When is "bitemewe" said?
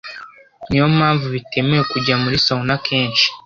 1.35-1.83